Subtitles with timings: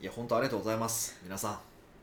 [0.00, 1.18] いや本当ありがとうございます。
[1.22, 1.58] 皆さん。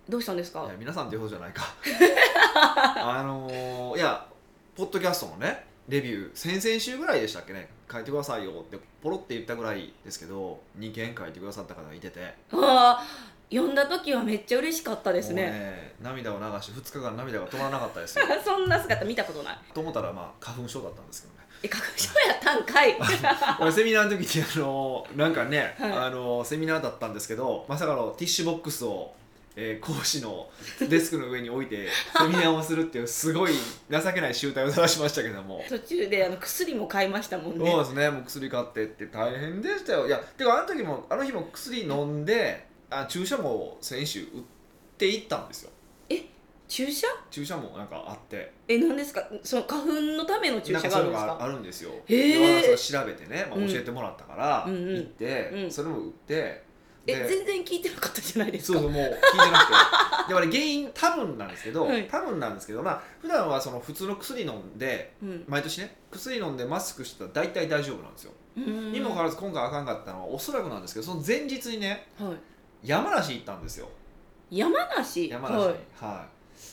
[0.09, 0.63] どうしたんですか？
[0.65, 1.63] いや皆さんっていうことじゃないか。
[2.95, 4.25] あのーいや
[4.75, 7.69] ポッドキャストのねレビュー先々週ぐらいでしたっけね。
[7.91, 12.21] 書いてくださいよってポロって言ったぐらいですけど2件書いてくださった方がいてて。
[12.51, 13.03] ああ
[13.51, 18.25] 読んだ時はめっちゃ嬉しかったですもうね涙を流し2日間涙が止まらなかったですよ。
[18.43, 19.57] そんな姿見たことない。
[19.73, 22.95] と思ったらまあ花粉症だったんですけどねえ花粉症やったんかい。
[23.59, 25.91] 俺セミナーの時にあのなんかね、はい。
[25.91, 29.13] あのセミナーだったんですけどまさかのティッシュボックスを、
[29.55, 30.49] えー講師の
[30.89, 31.87] デスクの上に置いて
[32.17, 33.53] セミナーをするっていうすごい
[33.89, 35.63] 情けない集大を探しましたけども。
[35.69, 37.71] 途中であの薬も買いましたもんね。
[37.71, 40.05] そうですねもう薬買ってって大変でしたよ。
[40.05, 44.27] いやてかあの時もあの日も薬飲んであ注射も先週打っ
[44.97, 45.71] ていったんですよ
[46.73, 47.05] 注射？
[47.29, 48.51] 注射もなんかあって。
[48.67, 49.21] え何ですか？
[49.43, 51.33] その花粉のための注射があるんですか？
[51.35, 51.91] あかるんですよ。
[51.91, 53.67] 調べてね、まあ、うん。
[53.69, 55.71] 教えてもらったから、行って、うん。
[55.71, 56.63] それも打って
[57.05, 58.79] えで全然聞いてなかったじゃないですか。
[58.79, 59.73] そうそうもう聞いてなくて。
[60.29, 62.07] でもね原因多分なんですけど、はい。
[62.07, 65.45] 多分なんですけどまあ普段はその普通の薬飲んでうん。
[65.47, 68.91] 毎年ね薬飲んでマスクしてたら大体大丈夫なんですよ、うん。
[68.91, 72.37] にもかかわらず今回あかんかったのはおそらくなんですけどその前日にねはい。
[72.81, 73.87] 山梨行ったんですよ。
[74.49, 75.29] 山梨？
[75.29, 75.67] 山梨に。
[75.67, 75.73] は
[76.07, 76.27] はい、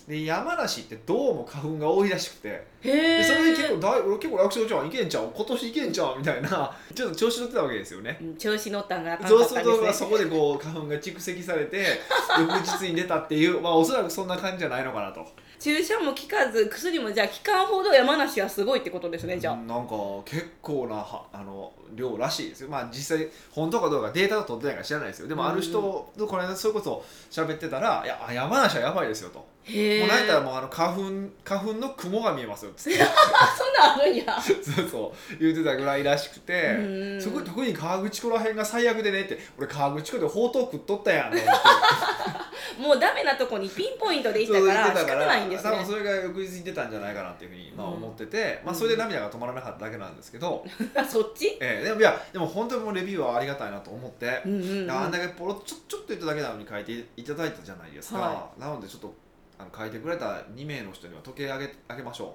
[0.06, 2.70] で山梨ってどうも花粉が多いらしくて。
[2.83, 8.19] でそれで結構大俺結構楽勝じゃんいけんちゃう今年いけんちゃうみたいな ちょっと調子乗ってたわけですよね。
[8.20, 11.84] うん調子乗ったんがそうすると、そこでこう花粉が蓄積されて
[12.41, 15.27] 翌日に出たっていう、まあ、おそらくそんな感じじゃないのかなと。
[15.60, 19.54] 注射も効かず薬もじゃあ効かんほど山梨はすごいってことですねじゃあ。
[19.54, 19.94] うんなんか
[20.25, 22.70] 結構なはあの量らしいですよ。
[22.70, 25.28] まあ実際本当かどうかデータを取ってないから知らないですよ。
[25.28, 25.72] でもある人
[26.16, 31.03] とこの間それこそ喋ってたら「いやあ山梨はやばいですよ」と「へえもうなんやったらもうあの花粉
[31.44, 33.03] 花粉の雲が見えますよ」っつって。
[33.03, 33.06] あ
[33.56, 34.41] そんなんあるんや。
[34.41, 37.22] そうそう言ってたぐらいらしくてうん。
[37.22, 41.50] そこ特に河口湖らへんが最悪でねって俺河口湖でほうとう食っとったやんと思って。
[42.81, 45.70] もうダメなとこにピンポイントで行ったから仕言ってたから方ないんですね。
[45.70, 50.65] 多分それが翌日に出たんじゃないかなっていうふうにまあうん思ってて、まあ、それで涙が止まらなかっただけなんですけど、
[51.09, 51.59] そっち？
[51.60, 59.15] ええでもいやでも本当にもうレビューはありがたいなと思って、うんうん、うん、あんだけポロちょちょっと言っただけなのに書いていただいたじゃないですか、はなのでちょっと
[59.60, 62.34] あの書いてくれた2名の人には時計あげあげましょ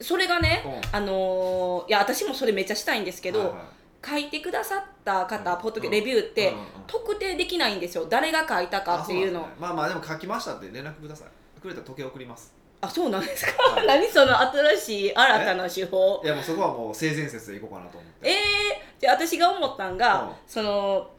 [0.00, 0.96] それがねう、うん。
[0.96, 4.22] あのーいや私もそれめっちゃしたいんですけど、はいはい。
[4.22, 5.60] 書いてくださった方、うん。
[5.60, 8.06] ポッドキャうんレビューって、うんうん特定できないんですよ。
[8.10, 9.40] 誰が書いたかっていうの。
[9.40, 9.60] あそなんですね。
[9.60, 11.60] まあまあでも書きましたって連絡ください。
[11.60, 12.52] くれたら時計送ります。
[12.82, 13.86] あそうなんですか、はい。
[13.86, 16.20] 何その新しい新たな手法？
[16.22, 18.28] いやもうそこはもう性善説でいこうかなと思って。
[18.28, 20.30] えー、じゃあ私が思ったんが、うん。
[20.46, 21.10] その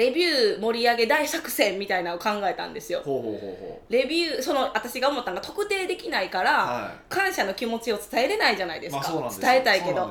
[0.00, 3.02] レビュー盛り上げ大作戦みたいなのを考えたんですよ。
[3.90, 7.12] レビューその私が思ったのが特定できないかうら、はい。
[7.12, 10.10] 感謝の気持ちを伝えれないじゃないですか、まあ伝えたいけど。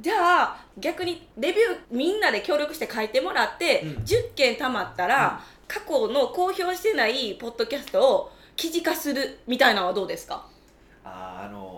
[0.00, 0.14] じゃ
[0.44, 4.02] あ逆にレビューみんなで協力して書いてもらって、うん。
[4.02, 10.46] 10件たまったら、過去の公表してないポッドキャストを記事化するみたいなのはどうですか？
[11.04, 11.71] あーあの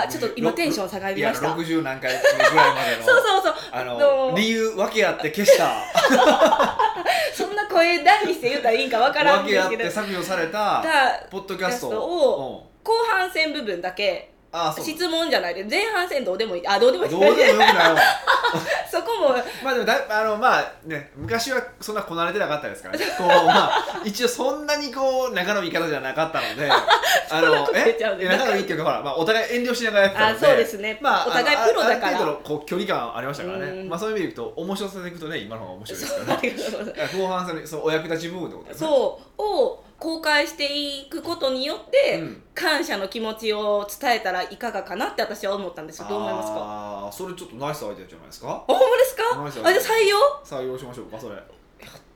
[0.00, 1.46] あちょっと今テンション下がりました。
[1.46, 3.54] いや60何回目ぐらいまでのそうそうそう。
[3.72, 5.72] あの理由訳あって消した。
[7.34, 16.68] そんな声大にして言うたらいいんかわからんん訳あって削除されただポッドキャストを、うん後半戦部分だけああそう質問じゃないで前半戦どうでもいい。
[16.68, 17.10] あどうでもいい。
[17.10, 18.00] どうでもよくないわ。
[18.90, 19.28] そこも。
[19.64, 23.06] まあでもだいあのまあね昔はそんなこなれてなかったですからね。
[23.16, 26.84] こうまあ一応そんなにこう仲のいい方じゃなかったので あ
[27.28, 28.24] そんなこと言っちゃうね。
[28.26, 30.98] え仲のいいっていうかほら、まあ、お互い遠慮しながらやってたのであそうですね。
[31.00, 32.06] まあ、お互いプロだから。
[32.08, 33.88] あある程度のこう距離感ありましたからね、うん。
[33.88, 37.18] まあ、そういう意味でいくと面白さでいくとね今の方が面白いですからね。
[37.18, 38.86] 後半戦にそのお役立ち部分ってことですね。
[38.86, 39.42] そう。
[39.42, 40.66] を公開して
[41.00, 42.42] いくことによって、うん。
[42.54, 46.08] 感謝の気持ちを伝えたらいかがかなって私は思ったんですよ。
[46.08, 46.54] どう思いますか？
[46.58, 48.48] ああそれちょっとナイスアイデアじゃないですか？
[48.50, 49.22] あほんまですか？
[49.44, 51.36] あじゃあ採用採用しましょうかそれ。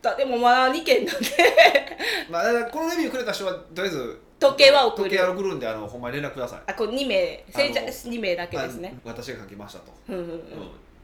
[0.03, 1.29] だでもまあ2件なんで。
[2.29, 5.11] まあこのレビューくれた人はとりあえず時計は送る。
[5.11, 6.61] 時計は送るんであのほんまに連絡ください。
[6.67, 7.45] あこれ2名。
[7.51, 8.99] 先着あの2名だけですね。
[9.05, 10.31] あ私が書きましたと、うんうんうん。
[10.31, 10.41] うん。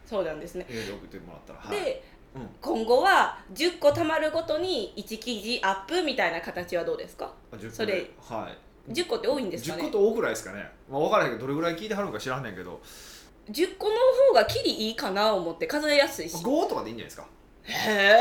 [0.04, 0.66] そうなんですね。
[0.69, 1.84] 送ってもらったらはい。
[1.84, 2.12] でうん
[2.60, 7.32] 今後は10個たまるごとに1記事アップみたいな形はどうですか？
[7.52, 7.93] あ10個それ。
[7.94, 8.49] では
[8.88, 8.93] い。
[8.93, 12.81] 10個って多いんですか10ね個と多くらいですかね、まあ、分からへんけどどれぐらい聞いてはるのか知らんねんけど。
[13.50, 13.94] 10個の
[14.29, 16.37] 方がキリいいかな思って数えやすいし。
[16.37, 17.26] 5とかでいいんじゃないですか？
[17.64, 18.19] へ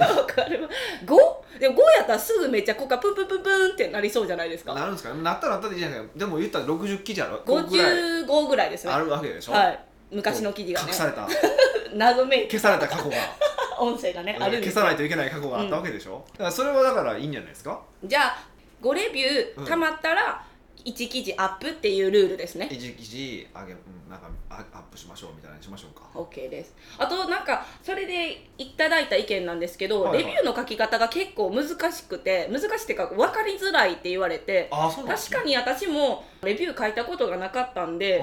[0.00, 0.02] え？
[0.02, 0.68] わかるわ。
[1.04, 1.60] 5?
[1.60, 4.72] でも5やったらすぐめっちゃここからプンプンプンプンってなりそうじゃないですか？
[4.74, 5.14] なるんですか？
[5.14, 6.18] なったらなったでいいじゃないですか？
[6.20, 7.92] でも言ったら60記事あるここぐらい。
[8.24, 8.92] 55ぐらいですね。
[8.92, 9.78] あるわけでしょ、はい。
[10.10, 10.88] 昔の記事がね。
[10.88, 11.28] 隠された
[11.94, 13.16] 謎めい消された過去が。
[13.78, 14.68] 音声がねあるんです。
[14.68, 17.80] よ消さないといけない過去があったわけでしょ、だからそれはだからいいんじゃないですか？
[18.04, 18.38] じゃあ
[18.82, 19.64] 5レビュうん。
[19.64, 20.42] ーたまったら
[20.84, 22.68] 1記事アップっていうルールですね。
[22.70, 26.06] 一記事上げ、うん、なんかあアップしましょうみたいなにしましょうか。
[26.14, 26.74] OK です。
[26.98, 30.24] あとなんかそれでいただいた意見なんですけど、はいはい。
[30.24, 34.68] レビューの書き方が結構難しくて難しいっていうか分かりづらいって言われてね。
[34.70, 38.22] 確かに私もレビュー書いたことがなかったんで、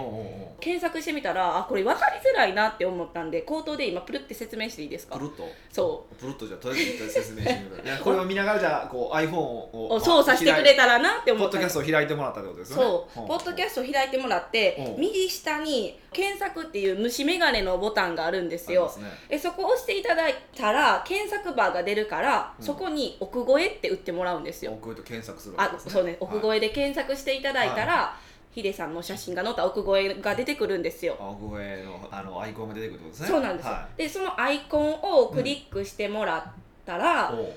[0.60, 5.16] 検索してみたらあこれ分かりづらいなって思ったんで口頭で今プルって説明していいですか？
[5.16, 5.48] プルッと？
[5.72, 12.84] そプルッとじゃあとりあえず説明してみこれを見ながらじゃあこう iPhone をうを操作してくれたらなって思ったポッドキャストを開いてもらったってことですよね。
[13.14, 14.98] そう、ポッドキャストを開いてもらってう。
[14.98, 18.92] ん右下に検索っていう虫眼鏡のボタンがあるんですよ。
[18.94, 19.20] ありますね。
[19.30, 22.66] えそこを押していただいたら検索バーが出るから、うん。
[22.66, 24.74] そこに奥越えって打ってもらうんですよ。
[24.74, 26.18] 奥越えと検索するわあけですそうね。
[26.20, 28.18] 奥越ええで検索していただいたら、
[28.52, 31.16] ヒデさんの写真が載った奥越えが出てくるんですよ。
[31.20, 33.28] 奥越えのあのアイコンが出てくるってことですね。
[33.28, 36.44] そうなんですよ、はでそのアイコンをクリックしてもらっ
[36.86, 37.54] たら、う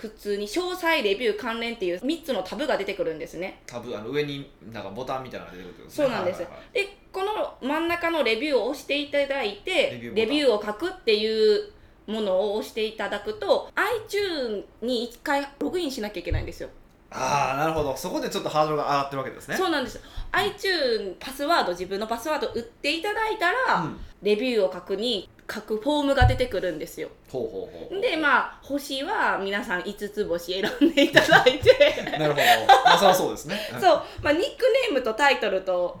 [0.00, 3.60] 普通に詳細レビュー関連っていう3つのタブが出てくるんですね。
[3.66, 5.90] タブあの上になんかボタンみたいなのが出てくるね。
[5.90, 11.72] そうなんです、はいはいはいでこの真ん中のレビューを押していただいてレビューを書くっていう
[12.06, 16.68] ものを押していただくと iTunes に1回ログインしなきゃいけないんですよ。
[17.10, 17.96] ああなるほど。
[17.96, 19.56] そこでちょっとハードルが上がってるわけですね。
[19.56, 20.00] そうなんです。
[20.30, 24.00] iTunes パスワード自分のパスワード打っていただいたら、うん。
[24.22, 27.08] レビューを書くに書くフォームが出てくるんですよ。
[27.28, 31.72] ほうほうほうでまあ星は皆さん5つ星選んでいただいて。
[32.18, 32.44] なるほど。
[32.84, 33.58] まあそそうですね。
[33.80, 34.46] そう、まあ、ニック
[34.88, 36.00] ネームとタイトルと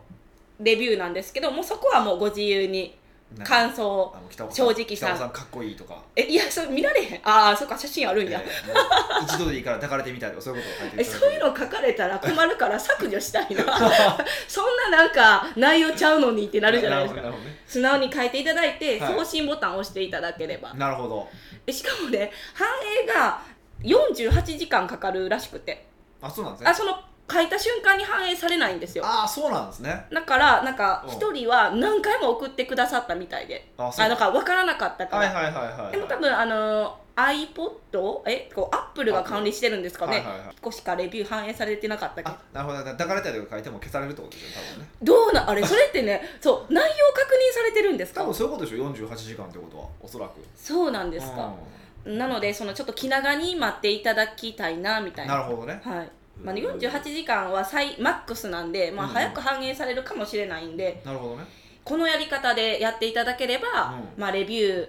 [0.60, 2.94] レビューなんですけどもうそこはもうご自由に
[3.44, 4.14] 感想
[4.50, 5.16] 正直さ。
[5.16, 6.02] さんかっこいいとか。
[6.16, 7.20] えいやそれ見られへん。
[7.22, 13.64] ああそっか写真あるんや、えー一度でいいから抱かれてみたいとかそういうことを書いてえそういうの書かれたら困るから削除したいな。
[14.48, 17.22] そんななんか内容ちゃうのにってなるじゃないですか。
[17.22, 17.32] ね。
[17.66, 19.14] 素直に書いていただいて、はい。
[19.14, 20.74] 送信ボタンを押していただければ。
[20.74, 21.28] なるほど。
[21.66, 22.66] えしかもね反
[23.04, 23.42] 映が
[23.82, 25.86] 48時間かかるらしくて。
[26.20, 26.70] あそうなんですね。
[26.70, 27.00] あその
[27.30, 29.04] 書いた瞬間に反映されないんですよ。
[29.06, 30.06] ああそうなんですね。
[30.12, 31.14] だからなんかうん。
[31.14, 33.70] 一人は何回も送ってくださったみたいで。
[33.78, 35.92] ああなんか分からなかったから、はいはいはいはいはい。
[35.92, 40.48] でも多分あの iPod えこうアップルが管理してるんですかね、はいはいはい。
[40.56, 42.30] 1個しかレビュー反映されてなかったけど。
[42.30, 44.88] あなるほど抱かれたりとか書いても消されるってことですよね多分ね。
[45.02, 48.22] どうなあれそれってね そう内容確認されてるんですか？
[48.22, 50.32] 多分そういうことでしょ？48時間ってことはおそらく。
[50.56, 51.52] そうなんですか、
[52.04, 55.36] なのでそのちょっと気長に待っていただきたいなみたうんいな。
[55.36, 55.80] なるほどね。
[55.84, 56.10] はい
[56.42, 59.12] まあ、48時間は最マックスなんで、まあ、うん。
[59.12, 61.44] 早く反映されるかもしれないんで、なるほどね。
[61.84, 64.20] このやり方でやっていただければ、うん。
[64.20, 64.88] まあ、レビュ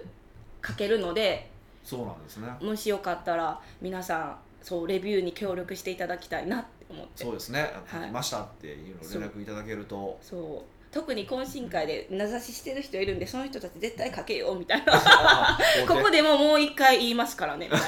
[0.66, 1.50] 書けるので
[1.82, 2.48] そうなんですね。
[2.60, 7.24] もしよかったら皆さんそうレビューに協力していただきたいなって思って。
[7.24, 7.72] そうですね。
[7.86, 8.10] はい。
[8.10, 10.18] ましたっていうのを連絡いただけると。
[10.22, 14.92] そう特に懇親会で名指ししてる人いるんでその人たち絶対書けよみたいな。
[14.94, 15.58] あ
[15.88, 17.70] ここでももう一回言いますからね。
[17.72, 17.80] みたい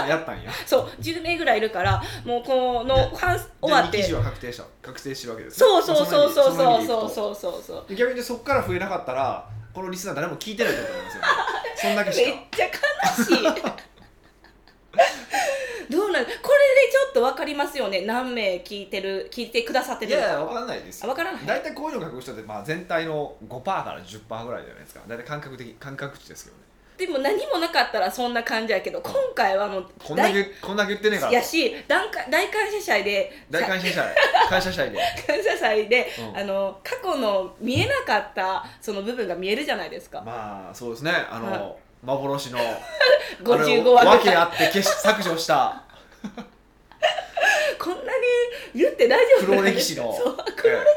[0.00, 0.50] なあやったんや。
[0.66, 3.96] そう10名ぐらいいるからもうこのでファン終終わって。
[3.96, 5.58] 記事は確定した確定してるわけですね。
[5.58, 7.62] そうそうそうそうそうそううそうそう。
[7.66, 11.28] そう逆にそこから増えなかったらこのリスナー誰も聞いてないとなんですよね。
[11.76, 13.46] そんだけし めっちゃ悲しい
[15.90, 18.02] どうなんこれでちょっと分かりますよね。
[18.02, 19.28] 何名聞いてる？
[19.30, 21.10] 聞いてくださってるいやいや分かんないですよ。
[21.10, 21.46] あ分からない？
[21.46, 25.00] 大体こういうの書く人ってまあ全体の5%から10%ぐらいじゃないですか。
[25.06, 26.62] 大体感覚的感覚値ですけどね。
[26.96, 31.32] でも何もなかったらそんな感じやけど今回はもうこんだけこんだけ言ってねえから。
[31.32, 34.14] やし大感大感謝祭で大感謝祭。
[34.48, 34.98] 感謝祭で。
[35.26, 36.38] 感謝祭で、うん。
[36.38, 41.12] あの過去の見えなかったその部分が見えるじゃないですか、まあそうですね。
[41.30, 42.58] あの、は幻の
[43.42, 45.82] 55話ぐらいあって消し削除した。
[47.78, 48.08] こんなに
[48.74, 50.14] 言って大丈夫黒歴史の。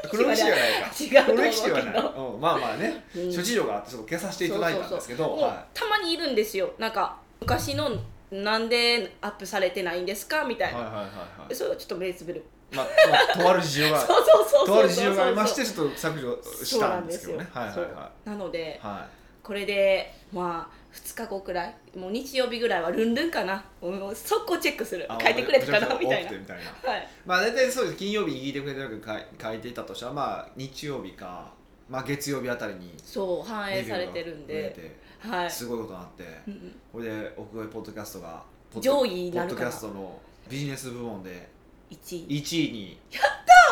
[0.10, 1.32] 黒歴史じゃないか。
[1.32, 1.94] 黒歴史ではない、
[2.40, 3.32] まあまあね、うん。
[3.32, 6.72] 諸事情があってちょっと消させていただいたんですけどはたまにいるんですよ。
[6.78, 7.92] なんか昔の
[8.32, 10.44] なんでアップされてないんですか？
[10.46, 11.56] みたいな、いはいはいはいはい。
[11.56, 12.44] それをちょっと目つぶる。
[12.72, 17.48] まあととある事情が そうそうそうそうとある事情がありましてちょっと削除したんんですけどね。
[17.54, 18.86] はいはいはなのでい。
[18.86, 19.08] は
[19.44, 23.64] これでまあ2日後くらいもう日曜日ぐらいはルンルンかな。
[23.82, 25.04] もう速攻チェックする。
[25.04, 26.30] いあ書いてくれたかなみたいな。
[26.30, 27.08] はい。
[27.26, 27.98] まあ大体そうです。
[27.98, 31.54] 金曜日に聞いてくれてるか書いていたとしたらまあ日曜日か
[31.88, 34.98] まあ月曜日あたりにそう反映されてるんで。
[35.20, 35.52] はい。
[35.52, 36.24] すごいことになって。
[36.48, 36.76] うんうん。
[36.92, 40.20] これで奥越ポッドキャストがポッド上位になるポッドキャストの
[40.50, 41.50] ビジネス部門で
[41.92, 42.42] 1位。
[42.42, 43.00] 1位に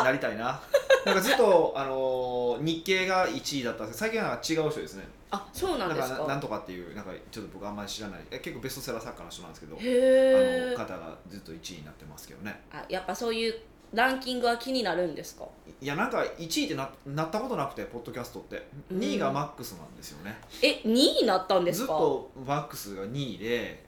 [0.04, 0.60] なりたいな。
[1.04, 5.04] なんかずっと、あのー日経が1位だったんですけど最近は違う人ですね。
[5.30, 6.08] あそうなんですか？
[6.08, 8.20] なんかななんとかっていうなんかちょっと僕あんまり知らない。
[8.30, 12.60] え結構ベストセラー作家の人なんですけどあへえの方がずっと1位になってますけどね。
[12.72, 13.54] あやっぱそういう
[13.94, 15.44] ランキングは気になるんですか？
[15.80, 18.66] いやなんか1位ってななったことなくてポッドキャストって。
[18.90, 18.98] うん。
[18.98, 21.86] 2位がマックスなんですよね、え2位になったんですか？
[21.86, 23.87] ずっとマックスが2位で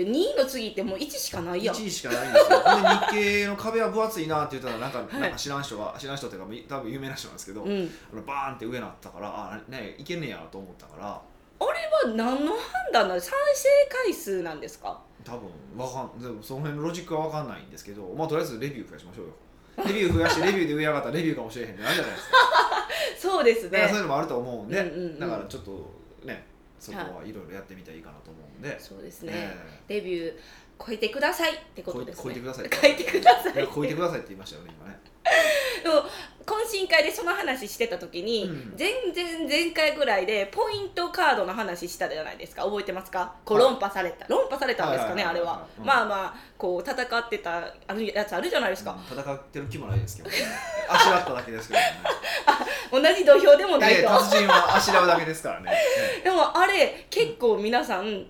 [0.00, 1.74] や2位の次ってもう1しかないやん。
[1.74, 2.58] 1位しかないんですよ。
[2.60, 5.20] ほんで日経の壁は分厚いなって言ったらなんか,、い。
[5.20, 7.90] なんか知らん人が知らん人っていうか多分有名な人なんですけど、うん。
[8.12, 11.20] あのバーンって上になったからあねいけんねやと思ったから。
[11.60, 12.60] あれは何の判
[12.92, 13.20] 断なの？
[13.20, 13.68] 再生
[14.04, 15.00] 回数なんですか？
[15.24, 15.42] 多分
[15.78, 19.32] わかんでもその辺のロジックは分かんないんですけどまあとりあえずレビュー増やしましょうよ。
[19.86, 22.36] レビュー増やして レビューで上上がったらレビューかもしれへんってなるじゃないですか。
[23.18, 23.86] そうですね。
[23.88, 25.18] そういうのもあると思うんで、うんうんうん。
[25.20, 25.90] だからちょっと
[26.24, 26.46] ね
[26.84, 29.56] そこはいろいろやってみたらいいかなと思うんで、そうですね、え
[29.88, 30.34] デビュー
[30.78, 32.22] 超えてくださいってことですね。
[32.24, 32.68] 超えてください。
[32.70, 33.68] 超えてください。
[33.74, 34.98] 超えてくださいって言いましたよね今ね。
[35.84, 36.02] でも
[36.44, 38.76] 懇親会でその話してた時に、うん。
[38.76, 42.64] 全然前回ぐらいでポイントカードの話したじゃないですか。
[42.64, 43.34] 覚えてますか？
[43.44, 44.26] こう論破された。
[44.26, 45.56] 論破されたんですかねはいはいはいはい。
[45.56, 45.86] あれは、うん。
[45.86, 49.18] まあまあこう戦ってたあるやつあるじゃないですか、うん。
[49.18, 50.36] 戦ってる気もないですけどね。
[50.88, 51.86] あしらっただけですけどね
[52.90, 55.72] 同じ土俵でもないと達人はあしらうだけですからね。
[56.22, 58.26] でもあれ結構皆さん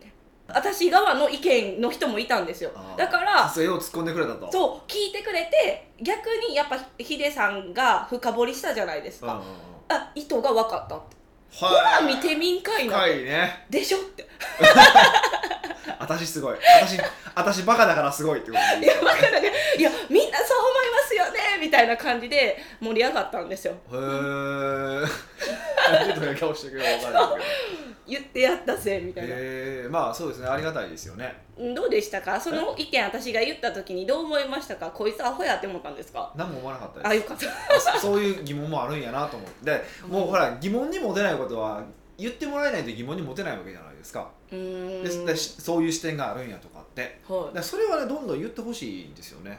[0.47, 2.71] 私側の意見の人もいたんですよ。
[2.97, 4.53] だからさすがよう突っ込んでくれたと。
[4.53, 9.43] そう聞いてくれて逆にやっぱヒデさんが深掘りしたじゃないですか、
[9.89, 11.17] あ意図が分かったって。
[11.51, 13.67] ほはら見てみんかいなね。
[13.71, 14.29] でしょって
[16.01, 16.59] 私すごい。
[16.83, 16.99] 私
[17.35, 19.43] 私バカだからすごいってこといや分かんない
[19.79, 23.75] いやみんなそう思いますよねみたいな感じで盛り上がったんですよ。
[23.91, 25.07] へー。
[25.07, 27.47] ちょっとね顔してくれるか分かんない
[28.07, 29.91] 言ってやったぜみたいな、けどへー。
[29.91, 31.35] まあそうですねありがたいですよね。
[31.57, 32.39] うんどうでしたか？
[32.41, 34.91] その意見私が言った時にどう思いましたか？
[34.91, 36.31] こいつアホやって思ったんですか？
[36.37, 37.09] 何も思わなかったです。
[37.11, 37.81] あよかった。
[37.99, 39.65] そそういう疑問もあるんやなと思って。
[39.65, 41.83] でもうほら疑問に持てないことは
[42.19, 44.31] 言ってもらえないと疑問に持てないわけじゃないですか。
[44.51, 47.21] でそういう視点があるんやとかって。
[47.27, 49.59] はでそれはねどんどん言ってほしいんですよね。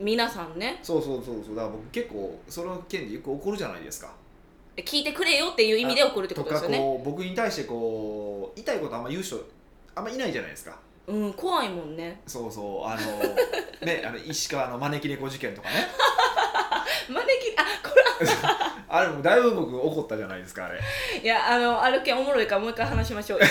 [0.00, 0.80] い、皆さんね。
[0.82, 1.54] そうそうそうそう。
[1.54, 4.12] だから僕結構その件でよく怒るじゃないですか。
[4.76, 6.78] 聞いてくれよっていう意味で怒るってこととですよね。
[6.78, 9.36] かこう僕に対してこう痛いことあんま言う人
[9.94, 10.78] あんまいないじゃないですか。
[11.06, 12.22] うん怖いもんね。
[12.26, 12.86] そうそう。
[12.86, 13.34] あの
[13.86, 15.74] ねあの石川の招き猫事件とかね。
[17.06, 20.78] 招きあこれ あれもだいぶ僕怒ったじゃないですかあれ。
[21.20, 23.46] いやあのある件おもろいからもう一回話しましょうよ。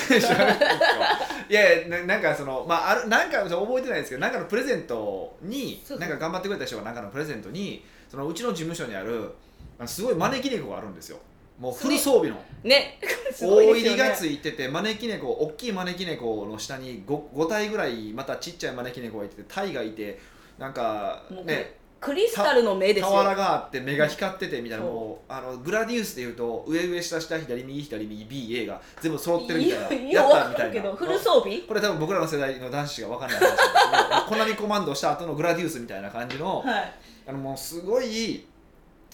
[1.49, 9.29] いやいやななんかそのまああるなんか覚えてないですけどなんかのプレゼントになんか頑張ってくれた人がなんかのプレゼントにそのうちの事務所にある
[9.77, 11.17] あのすごい招き猫があるんですよ。
[11.59, 12.37] もうフル装備の。
[12.63, 12.99] ね。
[13.41, 20.19] 大入りがついてて招き猫大きい招き猫の下に 5, 5体ぐらいまたちっちゃい招き猫がいててタイがいて
[20.57, 23.07] なんかねクリスタルの目ですよ。
[23.07, 24.93] 俵があって目が光っててみたいなそう。
[24.93, 30.91] もうあのグラディウスでいうと上上下下左右左右 BA が全部揃ってるみたいないややったみたいな。
[30.93, 31.59] フル装備？
[31.61, 36.93] これ多分僕らの世代の男子が分かんない話なんですけどコナミコマンドした後のグラディウスみたいな感じのはい。
[37.25, 38.45] あのもうすごい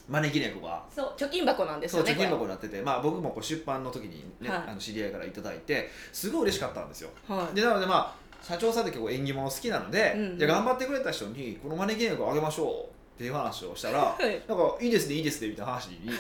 [0.08, 0.84] 招き猫が。
[0.89, 4.63] そう貯金箱なんですそう貯金箱になってて、まあ、僕もこう出版の時に、ねはい。
[4.69, 7.12] あの知り合いからいただいてすごい嬉しかったんですよ。
[7.29, 7.55] れはい。
[7.55, 12.75] でなのでまあ社長さんって結構縁起物好きなので、うんじゃあ頑張ってくれた人にこの招き猫をあげましょう
[13.15, 14.41] っていう話をしたら、 はい。
[14.48, 16.17] なんかいいですねいいですねみたいな話になっ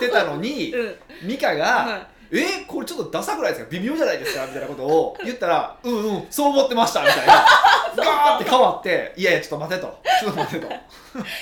[0.00, 3.70] てたのに うんミカが、はえこれちょっとダサくないですか？
[3.70, 4.46] 微妙じゃないですか？
[4.46, 7.44] みたいなことを言ったら うんうんそう思ってましたみたいな。
[7.94, 9.98] ガーって変わっていやいやちょっと待てと。
[10.18, 10.66] ちょっと待てと。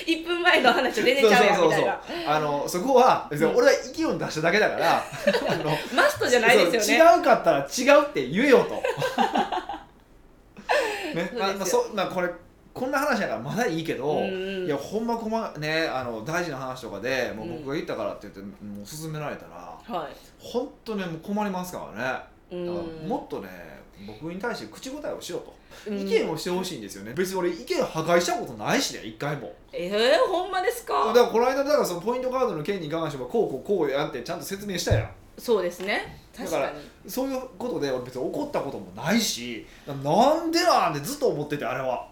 [0.04, 2.00] い1分前の話と全然ちゃうやんみたいな。
[2.26, 4.96] あのそこは別に俺は意見を出しただけだから
[5.48, 7.04] あのマストじゃないですよね。
[7.16, 8.82] 違うかったら違うって言えよと
[11.14, 12.30] ねまあまあそまあこれ
[12.72, 20.16] こんな話だからまだいいけど、うんいやほんまこまねあの大事な話とかでもう僕が言ったからって言って、もう勧められたらはい。
[20.38, 22.62] 本当ねもう困りますからね。
[22.62, 23.48] うだからんもっとね
[24.06, 25.54] 僕に対して口答えをしろと、
[25.88, 26.00] うん。
[26.00, 27.12] 意見をしてほしいんですよね。
[27.14, 29.52] 別に俺意見破壊したことないしね一回も。
[29.72, 36.18] えー、ほんまですだかからこの間だからそのポイントカードの件に関してはこうこうこうやってちゃんと説明したやんそうですね。
[36.36, 37.10] だから確かに。
[37.10, 39.94] そういうことで俺別に怒ったこともないしな
[40.44, 42.06] んでなんてずっと思っててあれは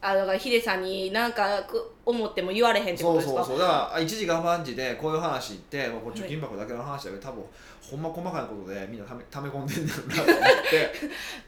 [0.00, 3.44] あだからヒデさんになんかく思っても言われへんってこそうとですか？
[3.44, 7.44] そうそうだから一時我慢時でこういう話言って、まあ、こ金箱だけの話だけど多分
[7.90, 10.34] ほんま細かいことでみんなため溜め込んでんだろうなと思っ
[10.70, 10.90] て。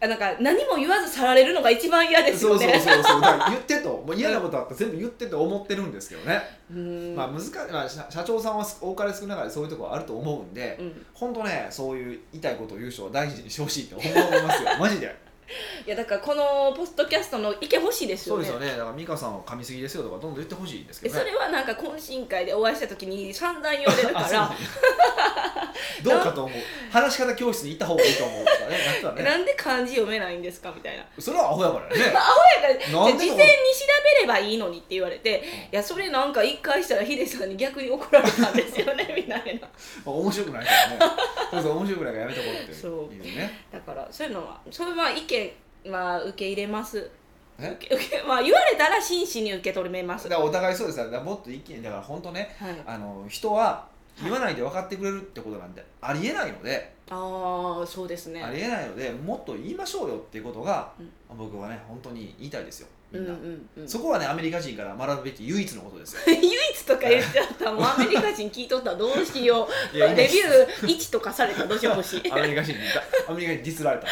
[0.00, 3.20] あなんか何も言わず去られるのが一番嫌ですそうそうよねそうそう。
[3.20, 3.88] だから言ってと。
[3.88, 6.40] もう嫌なことあったら全部言ってと思ってるんですけどね、
[6.72, 7.14] うん。
[7.14, 11.06] まあ難しい、まあ、社社長さんは多かれ少なかれそういうところあると思うんで、うん。
[11.12, 14.70] 本当ねそういう痛いことを言う人を大事にしてほしいって思いますよ。
[14.78, 15.27] マジで
[15.86, 18.46] いやだからこのポストキャストの意見欲しいですよね。
[18.46, 18.78] そうですよね。
[18.78, 21.24] だから美香さんは噛みすぎですよとかどんどん言ってほしいんですけえどね。
[21.24, 24.52] それはなんか懇親会でお会いした時に散々言われるから。
[26.02, 26.58] どうかと思う。
[26.90, 28.44] 話し方教室に行った方がいいと思う。
[28.44, 29.22] とかねなったらね。
[29.30, 31.04] なんで漢字読めないんですかみたいな。
[31.18, 32.04] それはアホやからね。
[32.04, 32.18] だか
[32.68, 33.86] らじゃあなんで事前に調
[34.16, 39.12] べればいいのにって言われていやそれなんか一回したらヒデさんに逆に怒られたんですよね。
[39.16, 39.68] みたいな
[40.04, 41.12] まあ面白くないからね。
[41.50, 43.22] そうそう面白くないからやめとこうってそういう。
[43.36, 45.37] ねだからそういうのはそれは意見
[45.86, 47.10] まあ受け入れます。
[47.58, 47.70] え？
[47.70, 50.28] 受け受けまあ言われたら真摯に受け止めます。
[50.28, 51.06] だからお互いそうですよ。
[51.06, 52.76] だからもっと一気にだから本当ねはい。
[52.86, 53.86] あの人は
[54.22, 58.42] 言わないで分かってくれるってことなんてありえないので、ああそうですね。
[58.42, 61.02] ありえないのでもっと言いましょうよっていうことが、う
[61.34, 61.38] ん。
[61.38, 63.42] 僕はね本当に言いたいですよみんな、うんう
[63.80, 63.88] んうん。
[63.88, 66.20] そこはねアメリカ人から学ぶべき唯一のことですよ。
[66.26, 67.64] 唯一とか言っちゃった。
[67.66, 69.68] らもうアメリカ人聞いとったらどうしよう。
[69.96, 72.20] レビュー1とかされたらどうしようもし。
[72.30, 72.78] アメリカ人に
[73.28, 74.06] アメリカにディスられた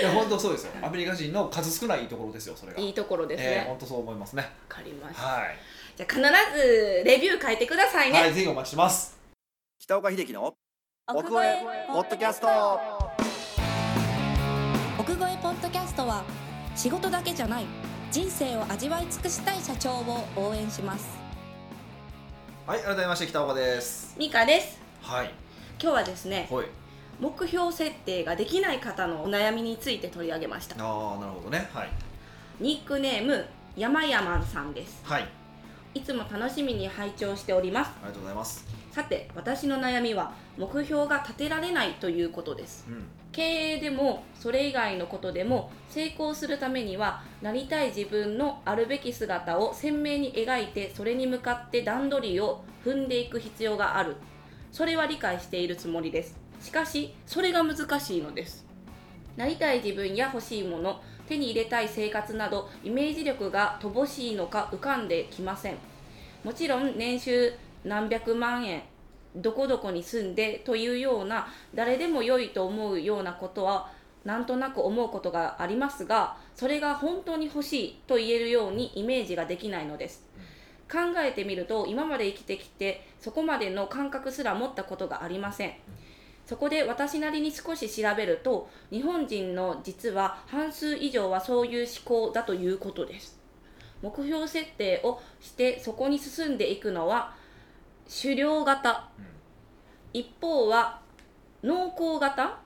[0.00, 0.72] いや本当そうですよ。
[0.82, 2.80] アメリカ人の数少ないところですよそれが。
[2.80, 4.42] いいところですえーね本当そう思いますね。
[4.42, 5.22] わ、かりました。
[5.22, 5.56] はい。
[5.96, 6.20] じゃあ必
[6.56, 9.18] ずレビュー書いてくださいね、はい、ぜひお待ちしてます。
[9.78, 10.54] 北岡秀樹の
[11.08, 12.48] 奥越えポッドキャスト。
[14.98, 16.24] 奥越えポッドキャストは
[16.74, 17.66] 仕事だけじゃない
[18.10, 21.06] 人生を味わい尽くしたい社長を応援します。
[22.66, 24.14] はい、改めまして北岡です。
[24.18, 24.80] ミカです。
[25.02, 25.30] はい、
[25.80, 26.66] 今日はですねはい。
[27.20, 30.76] 目標設定ができない方のお悩みについて取り上げました。
[30.78, 31.68] ああ、なるほどね。
[31.72, 31.88] はい。
[32.60, 33.44] ニックネーム
[33.76, 35.00] 山山さんです。
[35.04, 35.28] はい、あ
[35.94, 37.92] いつも楽しみに拝聴しております。
[38.02, 38.66] りがとうございます。
[38.90, 42.86] さて私の悩みは目標が立てられないということです。
[42.88, 54.16] うん、経営でもそれ以外のことでも成功するためにはなりたい自分のあるべき姿を鮮明に描いてそれに向かって段取りを踏んでいく必要がある。
[54.72, 58.64] それは理解しているつもりですしかしそれが難しいのです。
[59.36, 65.76] なりたい自分や欲しいもの手に入れたい生活などイメージ力が乏しいのか浮かんできません。
[66.44, 67.52] もちろん年収
[67.84, 68.82] 何百万円
[69.34, 73.90] どこどこに住んでというような誰でも良いと思うようなことは
[74.24, 80.24] なんとなく思うことがありますがそれが本当に欲しいと言えるようにイメージができないのです。
[80.90, 85.72] 考えてみると今まで生きてきてそこまでの感覚すら持ったことがありません。
[86.46, 93.40] そこで私なりに少し調べると日本人の実は半数以上はそういう思考だということです。
[94.02, 97.34] 目標設定をしてそこに進んでいくのは
[98.22, 99.08] 狩猟型。
[99.18, 99.24] うん、
[100.12, 101.00] 一方は
[101.62, 102.60] 農耕型はい。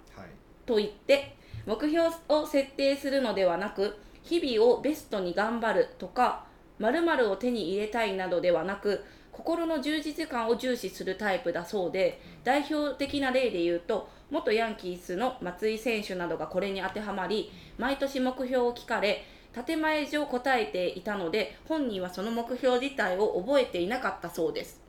[0.65, 6.47] といって目標を設定するのではなく日々をベストに頑張るとか
[6.79, 9.05] 〇〇を手に入れたいなどではなく
[9.37, 19.27] 心の充実感を重視するタイプだそうで代表的な例で言うと元ヤンキースの松井選手などがこれに当てはまり毎年目標を聞かれ
[19.67, 24.81] 建前上答えていたので本人はその目標自体を覚えていなかったそうです。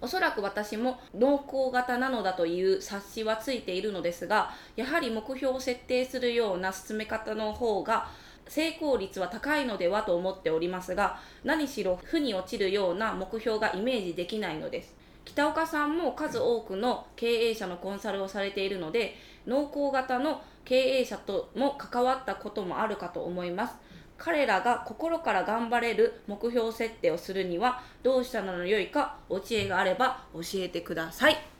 [0.00, 8.08] おそらく私も農耕型なのだという察しはついているのですがやはり目標を設定するような進め方の方が
[8.50, 19.14] 成功率は高いのではと思っておりますが何しろ負に落ちるような目標がイメージできないのです北岡さんも数多くの経営者のコンサルをされているので
[19.46, 23.74] 農耕型の経営者とも関わったこともあるかと思います
[24.18, 31.50] 彼らが心から頑張れる目標設定をするにはどうしたらよいかお知恵があれば教えてください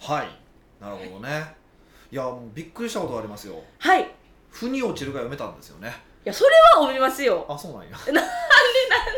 [0.00, 0.28] はい。
[0.80, 1.54] なるほどね。
[2.10, 3.62] いや、もうびっくりしたことがありますよ。
[3.78, 4.04] はいい
[4.50, 5.92] 腑に落ちるが読めたんですよね。
[6.28, 7.46] やそれは思いますよ。
[7.48, 7.96] あ、そうなんや。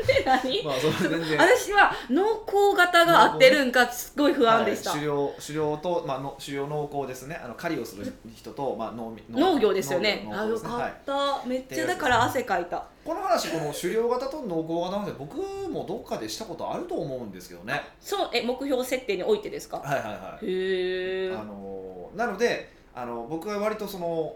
[0.07, 0.65] で何？
[0.65, 1.39] まあ、それ全然。
[1.39, 7.39] 私は農耕型が合ってるんかすごい不安でした、はい、狩猟狩猟と、まあ、の狩猟農耕ですね。
[7.43, 10.27] あの狩りをする人と、まあ、農農業ですよね。
[10.31, 10.71] あよ農耕ですね。
[10.71, 12.87] はいかった、めっちゃだから汗かいた。
[13.05, 15.37] この話この狩猟型と農耕型の話僕
[15.71, 17.83] もどっかでしたことあると思うんですけどね。
[18.01, 19.79] そうえ目標設定においてですか？
[19.79, 20.47] はいはいはい。
[20.47, 24.35] へえあのなのであの僕は割とその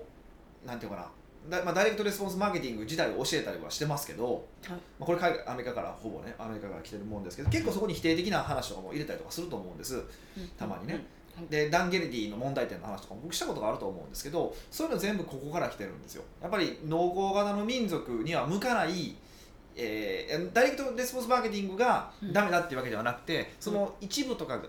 [0.67, 1.07] なんていうかな
[1.49, 10.03] だ、まあ、ダイレクトレスポンスマーケティング自体を教えたりはしてますけど、まあ、これ海外アメリカからほぼねアメリカから来てるもんですけど結構そこに否定的な話とかも入れたりとかすると思うんです。
[10.59, 11.05] たまにね、
[11.51, 16.23] でダン・ゲネディの問題点の話とかも僕したことがあると思うんですけどそういうの全部ここから来てるんですよ。
[16.41, 19.17] やっぱり農耕型の民族には向かない、
[19.75, 24.61] えーダイレクトレスポンスマーケティングがダメだっていうわけではなくて、その一部とか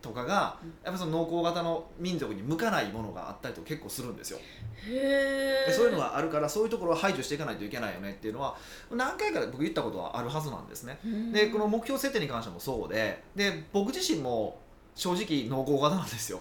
[0.00, 4.38] とかがうんやっぱその農耕型の民族に向かないものがあったりとか結構するんですよ。
[4.86, 8.56] へそういうのがあるからそういうところを排除していかないといけないよねっていうのは
[8.90, 10.98] 何回か僕言ったことはあるはずなんですね。
[11.32, 14.58] でこの目標設定に関してもそうでで僕自身も
[14.94, 16.40] 正直農耕型なんですよ。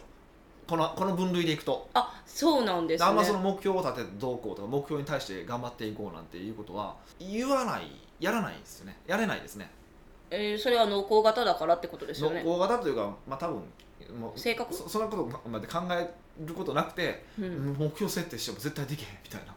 [0.67, 3.07] このこの分類でいくと、あそうなんですね。
[3.07, 8.99] あんまその目標を立ててどうこうとか目標に対して頑張っていこうなんていうことは言わないやらないですよね。
[9.07, 9.71] やれないですね
[10.31, 12.43] えーそれは農耕型だからってことですよね。
[12.43, 13.63] 農耕型というかまあ多分
[14.19, 14.73] もう性格？
[14.73, 16.09] そそんなことまで考え
[16.45, 17.75] ることなくて、うん。
[17.77, 19.53] 目標設定しても絶対できへんみたいな。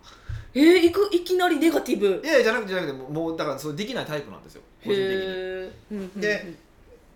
[0.55, 2.21] えー、いくいきなりネガティブ。
[2.23, 4.63] いやいやじゃなくてじゃなくてもうだからそれできないタイプなんですよ。
[4.85, 5.07] 個人的
[5.91, 5.99] に。
[5.99, 6.21] うん。
[6.21, 6.55] で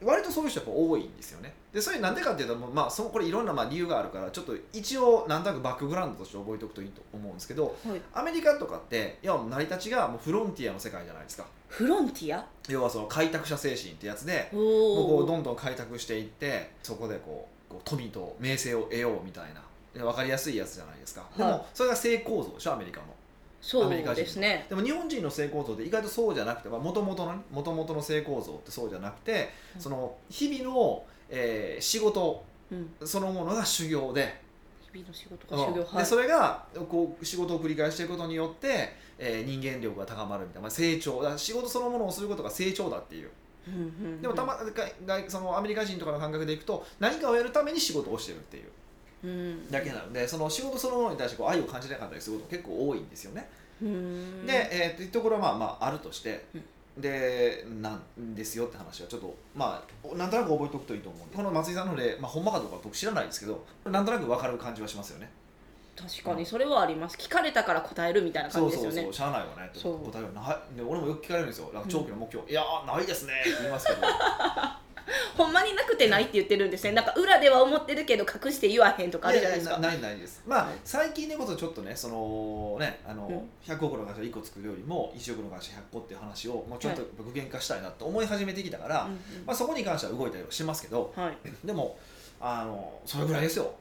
[0.03, 1.55] 割とそういう人やっぱ多いんですよね。
[1.73, 8.01] ででそれなんでかっていうと、まあ、そのこれいろんなまあ理由があるからちょっと一応なんとなくバックグラウンドとして覚えておくといいと思うんですけどはい。
[8.15, 11.45] アメリカとかって要は成り立ちがもうフロンティアの世界じゃないですか。
[11.69, 12.43] フロンティア？
[12.71, 19.61] 要はその開拓者精神ってやつでおもうこうおどんどん開拓していってそこでこうこう富と名声を得ようみたいな。
[19.93, 21.53] で分かりやすいやつじゃないですか、ではい。
[21.53, 23.07] もそれが性構造でしょアメリカの
[23.85, 24.23] アメリカ人。
[24.23, 29.81] ですねでも日本人の性構造って意外とそうじゃなくてもともとの元々の性構造ってそうじゃなくて、うん。
[29.81, 32.95] その日々の、えー仕事うん。
[33.05, 34.41] そのものが修行で,、
[34.93, 35.69] 日々の仕事か修行。
[35.69, 35.75] うん。
[35.75, 36.07] ではい。
[36.07, 41.23] それがこう仕事を繰り返していくことによって、えー人間力が高まるみたいな、まあ、成長。
[41.23, 43.31] だ仕事そのものをすることが成長だっていう。
[43.69, 43.85] うんうんう
[44.17, 44.23] ん。
[44.23, 44.65] でもたまが
[45.07, 48.65] がそのアメリカ人とかの感覚でいくと何かをやるために仕事をしてるっていう。
[48.65, 48.71] うん
[49.71, 53.49] だけなのでその仕事そのものに対してこう愛を感じなかったりすること結構多いんですよね。
[53.83, 54.47] うん。
[54.47, 56.65] で、えー、というところはまあまああるとして、うん。
[56.97, 65.31] でなんですよって話はちょっとまあなんとなく覚えておくといいと思うんでこの松井さんの例、まあ、ほんまかどうか僕知らないですけどなんとなく分かる感じはしますよね。
[65.97, 67.17] 確かにそれはあります。
[67.17, 68.97] 聞かれたから答えるみたいな感そうじですよね。
[68.97, 69.71] そうそうしゃあないわね。
[69.75, 70.53] 答えはな。
[70.75, 70.77] い。
[70.77, 71.71] で俺もよく聞かれるんですよ。
[71.73, 74.01] なんか長期の目標、いやーないですねって言いますけど
[75.37, 76.93] ほんまになくてないって言ってるんですね。
[76.93, 79.75] なんか裏では思ってるけど隠して言わへんとかあるじゃないですか。
[79.75, 80.43] やないないです。
[80.47, 80.75] まあ、はい。
[80.85, 83.73] 最近でこそちょっとねそのねあの、うん。
[83.73, 89.19] 100億の会社1個作るよりも1億の会社100個っていう話をもうちょっと具現化したいなと思い始めてきたから、うんうん。
[89.47, 91.67] まあ、そこに関しては動いたりはしますけどはい。
[91.67, 91.99] でも
[92.41, 93.73] あのそれぐらいですよ。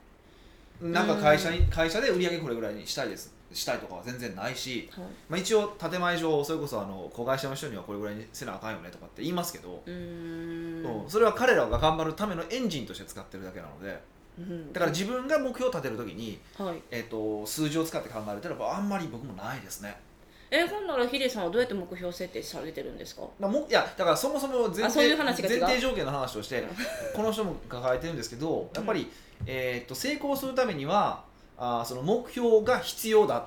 [0.81, 5.05] なんか会社に会社で売り上げこれぐらいにしたいですしたいとかは全然ないし、はい。
[5.29, 10.85] まあ、一応建前上それこそあの子会社の人にはこれぐらいにせなあかんよねとかって言いますけど、うーん。
[11.03, 13.99] うんそれは彼らが頑張るためのエンジンとして使ってるだけなので
[14.37, 14.73] うん。
[14.73, 16.81] だから自分が目標を立てるときに、はい。
[16.91, 19.97] えっと数字を使って考えるとやっぱあんまり僕もないですね。
[20.51, 23.23] えほんならヒデさんはどうやって目標設定されてるんですか？
[23.39, 26.63] まあ、もいやだからそもそも前提うう前提条件の話として
[27.15, 29.11] この人も抱えてるんですけどやっぱり、
[29.47, 31.23] えー、と成功するためには
[31.57, 33.45] あーその目標が必要だっ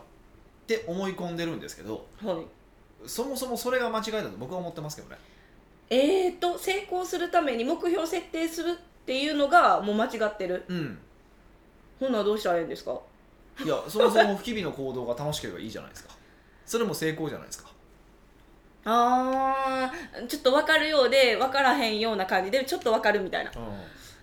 [0.66, 2.46] て思い込んでるんですけどはい。
[3.06, 5.18] そもそもそれが間違いだと僕は思ってますけどね。
[5.90, 8.74] えーと成功するために目標設定するっ
[9.06, 10.64] ていうのがもう間違ってる。
[10.68, 10.98] うん。
[12.00, 12.98] ほんならどうしたらいいんですか？
[13.64, 16.14] いやそもそも日々の行動が楽しければいいじゃないですか。
[16.66, 17.70] それも成功じゃないですか。
[18.84, 23.50] あーちょっと分かるようで分からへんような感じでちょっと分かるみたいな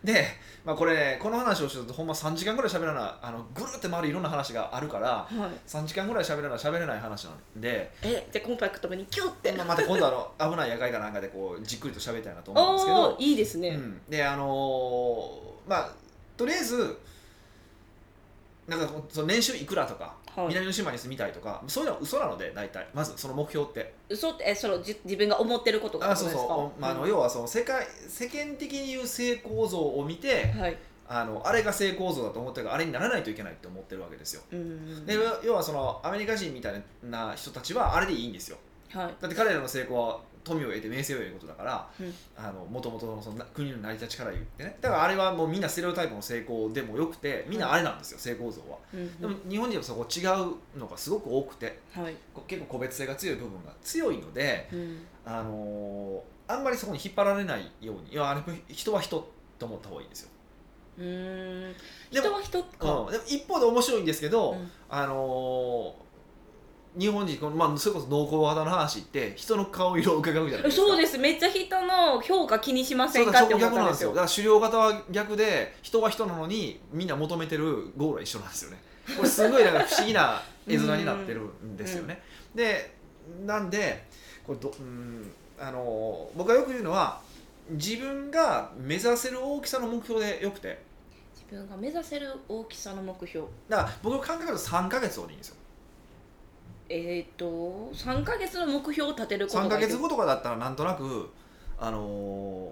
[0.05, 0.25] で、
[0.63, 5.51] まあ、これねこの話をするとほんま3時間ぐらい喋らなあのぐるって回るいろんな話があるからはい。
[5.67, 9.51] 3時間ぐらい喋らな喋れない話なんで、えじゃあコンパクトにキュッて。
[9.53, 13.15] まあ、また今度あの 危ない夜会かなんかでこうじっくりと喋りたいなと思うんですけおど。
[13.15, 15.91] おいいですね、うん、であのーまあ
[16.37, 16.97] とりあえず
[18.67, 20.47] なんかその年収いくらとか、はい。
[20.49, 22.87] 南の島に住みたいとかそういうのは嘘なので大体。
[22.93, 23.93] まずその目標って。
[24.09, 27.09] 嘘ってえそのじ自分が思ってることがあそうそう、おまあ、あのうん。
[27.09, 30.77] 要はその世界世間的に言う性構造を見てはい。
[31.07, 34.41] あのあれが性構造だと思ってるからあれにならないといけないって思ってるわけですよ。
[34.51, 38.57] うんで要はそのアメリカ人みたいな人たちはあれでいいんですよ。
[38.91, 39.15] はい。
[39.21, 42.73] だって彼らの成功は富を得て名声を得ることだからうん。
[42.73, 44.77] もともとのその国の成り立ちから言ってね。
[44.79, 48.77] だからあれはもうみんなステレオタイプの成功でもよくてみんなあれなんですよ、性構造は。
[48.93, 52.15] うんでも日本人はそこ違うのがすごく多くてはい。
[52.33, 55.01] こ結構個別性が強い部分が強いので、うん。
[55.25, 59.27] あのーあんまりそこに引っ張られないようにいやあれ人は人
[59.57, 60.29] と思った方がいいんですよ。
[60.99, 61.73] うーん。
[62.11, 64.71] でも人は人か、うん、でも一方で面白いんですけど、うん。
[64.87, 66.04] あのー
[66.97, 70.87] 日本人この、まあ、それこそ濃厚型の話って人の顔色を伺うじゃないですか。
[70.87, 71.17] そうです。
[71.17, 74.09] めっちゃ人の評価気にしませんだかって思ったんですよ。
[74.09, 78.77] だから狩猟型は逆で人は人なのにみんな求めてるゴールは一緒なんですよね。
[79.17, 82.21] これすごいなんか不思議な絵面になってるんですよね。
[82.53, 82.95] で
[83.45, 84.05] なんで
[84.45, 87.19] これどうんあの僕がよく言うのは
[87.71, 90.83] 自分が目指せる大きさの目標でよくて。
[91.35, 93.47] 自分が目指せる大きさの目標。
[93.69, 95.55] だから僕の感覚だと3か月でいいんですよ
[96.89, 101.29] えっ、と3か月の目標を立てること3がか月後とかだったらなんとなく
[101.79, 102.71] あの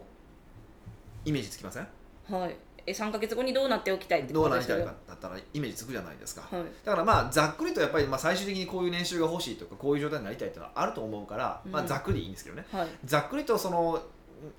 [1.26, 1.88] イメージつきません？
[2.30, 2.56] はい。
[2.86, 6.42] え3か月後にどうなっておきたいってどうなりたいかだったらイメージつくじゃないですか。
[6.52, 6.66] はい。
[6.84, 11.88] だからまあざっくりとやっぱりまあ最終的にこういう年収が欲しいとかこういう状態になりたいっていうのはあると思うから、まあうん。
[11.88, 12.66] ざっくりでいいんですけどね。
[12.72, 12.88] はい。
[13.06, 14.02] ざっくりとその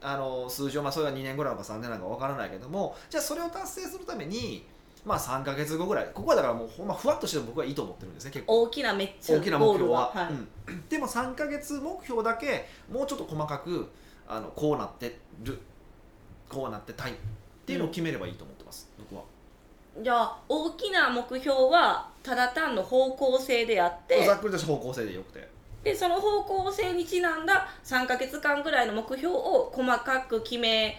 [0.00, 4.66] あの数字をまあそれが2年ぐらいなのか3年なのか分からないけどもじゃあそれを達成するために
[5.04, 6.10] まあ3か月後ぐらい。
[6.14, 8.62] ここはだからもうほんまふわっとして僕はいいと思ってるんですね結構。
[8.62, 10.10] 大きなめっちゃ大きな目標は。
[10.14, 10.32] はい。
[10.72, 13.90] うん、でも3か月目標だけもうちょっと細かく
[14.26, 15.58] あのこうなってる
[16.48, 17.14] こうなってたいっ
[17.66, 19.22] ていうのを決めればいいと思ってます、僕は。
[20.02, 25.54] じゃあ大きな目標はただ単の方向性であってざっくりとした方向性でよくて。
[25.84, 30.96] でその方向性にちなんだ3か月間ぐらいの目標を細かく決め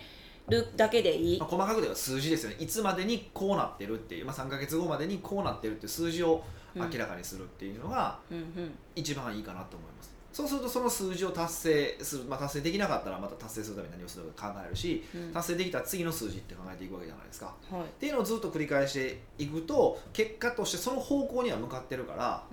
[0.48, 1.40] るだけでいい。
[1.40, 2.58] まあ、細かく言えば数字ですよね。
[2.60, 6.44] いつまでにこうなってるっていう、まあ、3か月後までにこうなってるっていう数字を
[6.76, 8.78] 明らかにするっていうのがうんうん。
[8.96, 10.14] 一番いいかなと思います。
[10.32, 15.34] そうするとその数字を達成する、まあ、達成できなかったらまた達成するために何をするか考えるしうん。
[15.34, 17.54] 達成できたら次の数字って考えていくわけじゃないですか。
[17.72, 17.82] はい。
[17.82, 22.44] っていうのをずっと繰り返していくと結果としてその方向には向かってるから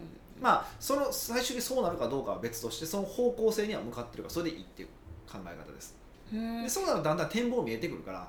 [0.40, 4.88] まあその最終にそうなるかどうかは別としてその方向性には向かってるからそれでいいっていう
[5.30, 5.94] 考え方です。
[5.96, 6.01] うん
[6.32, 8.28] でそうなるとだんだん展望見えてくるから。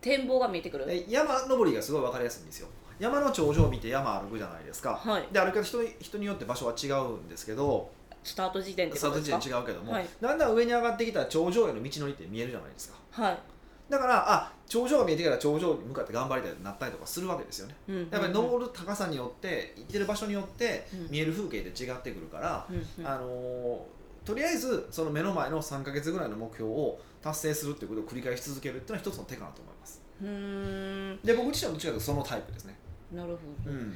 [0.00, 0.86] 展望が見えてくる？
[0.86, 2.68] で山登りがすごい分かりやすいんですよ。
[2.98, 4.94] 山の頂上を見て山歩くじゃないですか。
[4.94, 5.26] はい。
[5.32, 7.90] で歩き方人人によって場所は違うんですけど
[8.22, 9.40] スタート時点ってスタートことですか？
[9.40, 10.06] 地点違うけども、はい。
[10.20, 12.96] だんだん上に上がってきたら頂上への道のりって見えるじゃないですか。
[13.10, 13.38] はい。
[13.88, 17.74] だからあ頂上が見えてから頂上に向かって頑張りたいってなったりとかするわけですよね。
[17.88, 21.10] うんやっぱり登る高さによって行ってる場所によってうん。
[21.10, 23.06] 見える風景って違ってくるから、うんうん。
[23.08, 23.78] あのー
[24.26, 30.02] とりあえずその目の前の3か月ぐらいの目標を達成するっていうことを繰り返し続けるっていうのは一つの手かなと思います。
[30.22, 31.18] うーん。
[31.24, 32.76] で僕自身はどっちかというとそのタイプですね。
[33.12, 33.94] なるほど、うん。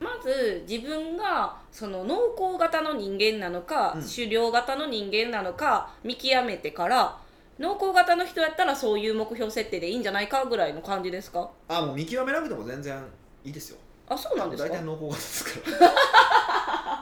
[0.00, 4.02] まず自分がその濃厚型の人間なのか、うん。
[4.02, 7.18] 狩猟型の人間なのか見極めてから
[7.58, 11.50] 濃厚型の人やったらそういう目標設定でいいんじゃないかぐらいの感じですか？
[11.68, 13.00] あもう見極めなくても全然
[13.44, 13.78] いいですよ。
[14.08, 14.68] あそうなんですか？
[14.68, 17.01] 大体濃厚型ですから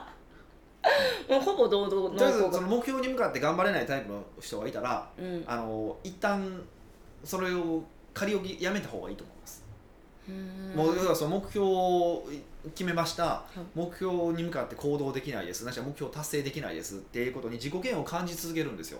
[1.29, 5.43] もうほぼ堂々濃とりあえずその目標に向かって頑張れないタイプの人がいたらうん。
[5.45, 6.61] あの一旦
[7.23, 9.63] それを仮置きやめた方がいいと思います、
[10.27, 10.73] うん。
[10.75, 12.27] もう要はその目標を
[12.75, 13.59] 決めました、い。
[13.75, 15.65] 目標に向かって行動できないです。
[15.65, 16.95] なしは目標を達成できないです。
[16.95, 18.99] っていうことに自己嫌悪を感じ続けるんですよ、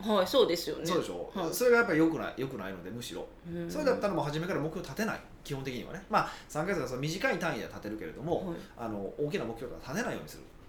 [0.00, 0.86] はいそうですよね。
[0.86, 1.52] そうでしょ、はい。
[1.52, 3.70] それがやっぱり良くない良くないのでむしろ、うん。
[3.70, 5.20] それだったらもう初めから目標立てない。
[5.44, 6.02] 基本的にはね。
[6.08, 8.56] まあ3ヶ月はその短い単位では立てるけれども、はい。
[8.78, 10.42] あの大きな目標とか立てないようにする。
[10.42, 10.61] うん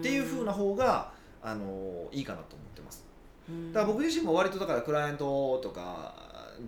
[0.00, 3.04] っていう風な方があのいいかなと思ってます。
[3.48, 3.72] うん。
[3.72, 6.14] だから僕自身も割とだからクライアントとか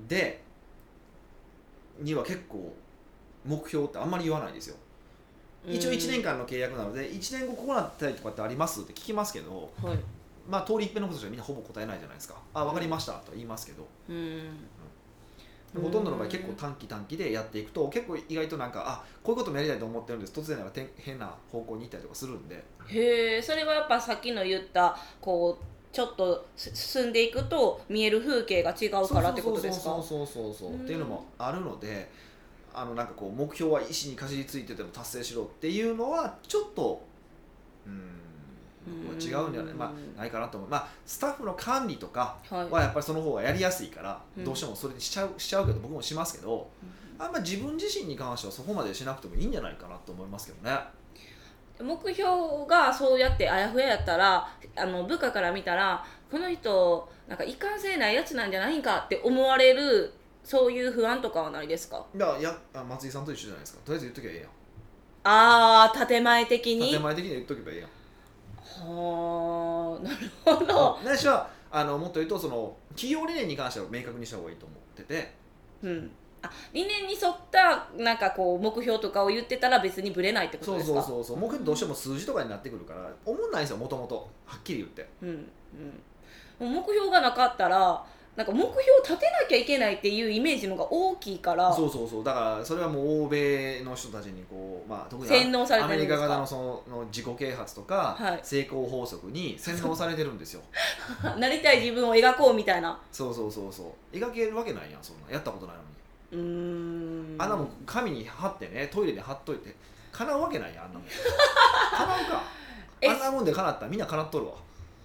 [0.09, 0.43] で
[2.01, 2.75] には結構
[3.45, 4.77] 目標ってあんまり言わないですよ。
[5.67, 9.99] 一応1年間の契約なので1年後こうなったりとかってありますって聞きますけどうんはい。
[10.49, 12.35] まあ通り一遍のことじゃみんなほぼ答えないじゃないですか。
[12.53, 13.87] あ分かりましたとは言いますけど。
[14.09, 14.43] うん
[15.75, 20.33] ほとんどの場合結構短期短期でやっていくと結構意外となんかあこういうこともやりたいと思ってるんです。
[20.33, 22.63] 突然なんか変な方向に行ったりとかするんで。
[22.89, 29.85] へえそれはやっぱさっきの言ったこうちょっとす進んでいくと見える風景が違うからってことですか？
[29.85, 30.55] そうそうそうそう。
[30.55, 30.81] そううん。
[30.83, 32.11] っていうのもあるので
[32.75, 37.03] あのなんかこう目標は意志にかじりついてても達成しろっていうのはちょっと
[37.87, 38.01] うんうん
[38.87, 40.71] 違うんじゃない,、まあ、ないかなと思う。
[40.71, 46.69] まあスタッフの管理とかはやっぱりその方がやりやすいから、うんどうしてもそれにしちゃうしちゃうけど僕もしますけど
[47.19, 50.79] あんま自分自身に関してはそこまでしなくてもいいんじゃないかなと思いますけどね。
[51.81, 52.31] 目標
[52.69, 60.13] がそうやってあやふややったらあの部下から見たらこの人なんか一貫性ないやつなんじゃないんかって思われる
[60.45, 62.05] そういう不安とかはないですか？
[62.17, 63.81] だからやあ松井さんと一緒じゃないですか。
[63.85, 64.49] とりあえず言っときゃええやん。
[65.25, 66.91] ああ建前的に？
[66.91, 67.89] 建前的に言っとけばええやん
[68.65, 75.33] はあなるほど、ないしはあのもっと言うとその企業理念に関しては明確にした方がいいと思ってて。
[75.83, 76.11] うん、
[76.43, 81.03] あ理念に沿ったなんかこう目標とかを言ってたら別にぶれないってことですか？
[81.03, 85.09] そうそうそう目標どうしても数字とかになってくるから思んないんですよもともとはっきり言って。
[85.23, 85.51] うん
[86.61, 92.25] うん、目標がなかったらなんか目標を立てなきゃいけないっていうイメージの方が大きいからそうそうそう。
[92.25, 96.19] だからそれはもう欧米の人たちにこう、まあ、特に洗脳されアてるんですか？
[96.19, 98.41] メリカ型のそのの自己啓発とか、はい。
[98.43, 100.63] 成功法則に洗脳されてるんですよ。
[101.39, 102.99] なりたい自分を描こうみたいな。
[103.13, 104.17] そうそうそうそう。
[104.17, 105.31] 描けるわけないやんそんな。
[105.31, 105.77] やったことない
[106.33, 107.43] のに、うーん。
[107.43, 109.75] あんなもん紙に貼ってねトイレに貼っといて。
[110.11, 111.09] 叶うわけないやんあんなもん。
[111.09, 112.43] 叶うか。
[113.03, 113.83] えあんなもんで叶った。
[113.85, 114.53] らみんな叶っとるわ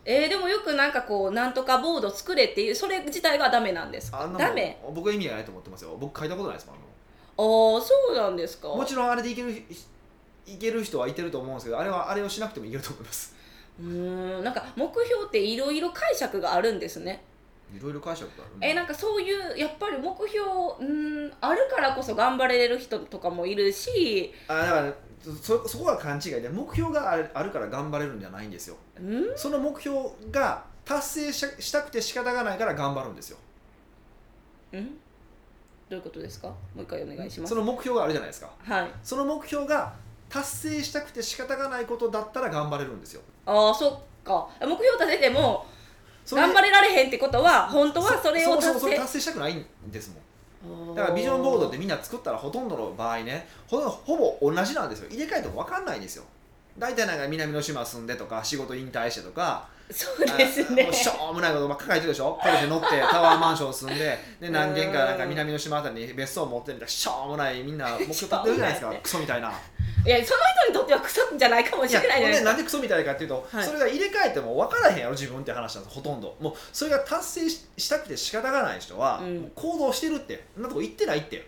[0.10, 4.26] えーでもよくなんかこうなんとかボード作れっていうそれ自体がダメなんですか？
[4.40, 4.78] ダメ？
[4.96, 5.98] 僕は意味がないと思ってますよ。
[6.00, 6.80] 僕書いたことないですもんあ
[7.76, 8.70] ああそうなんですか。
[8.70, 9.52] もちろんあれでいける
[10.46, 13.36] いける人はいてると思うんですけどあれはあれをしなくてもいけると思います。
[13.80, 13.86] うー
[14.40, 17.22] んなんか目標っていろいろ解釈があるんですね。
[17.76, 20.42] いろいろ解釈があるえなんかそういうやっぱり目標
[20.80, 20.84] う
[21.28, 24.94] んあるからこそ頑張れる人とかもいるしあだから
[25.42, 28.78] そそこは勘違いで目標があるあるから頑張れるんじゃないんですよ。
[29.00, 29.38] うん？
[29.38, 30.00] その目標
[30.32, 33.38] が達成ししたくて仕方がないから頑張るんですよ。
[34.74, 34.86] うん？
[35.90, 36.48] どういうことですか？
[36.48, 37.50] もう一回お願いします。
[37.50, 38.52] その目標があるじゃないですか。
[38.64, 38.92] はい。
[39.04, 39.94] その目標が
[40.30, 43.22] 達成したくて仕方がないことだったら頑張れるんですよ。
[43.46, 43.92] ああそっ
[44.24, 44.48] か。
[44.62, 45.66] 目標立てても
[46.30, 50.22] 頑張れられへんってことは本当はそれを達成したくないんですもん
[50.96, 55.10] だからビジョンボードってみんな作ったらほとんどの場合ねほほぼ同じなんですよ。
[55.10, 56.24] 入れ替えても分かんないんですよ。
[56.78, 60.84] 大体なんか南の島住んでとか仕事引退してとかそうですね。
[60.84, 62.38] あもうしょうもないことばっか書いてるでしょ？
[62.42, 69.52] コレで乗ってタワーマンション住んでで何軒かなんか南の島あたりに別荘持ってるみたいなしょうもないみんな目標立ってるじゃないですか、クソみたいな。
[70.06, 72.50] いやその人にとってはクソじゃないかもしれないじゃないですか。
[72.50, 73.66] ほんでなんでクソみたいかっていうと、はい。
[73.66, 76.36] それが入れ替えても分からへんやろ自分って話なんですほとんど。
[76.40, 79.52] もうそれが達成ししたくて仕方がない人は、うん。
[79.56, 81.48] 行動してるってそんなとこ行ってないって。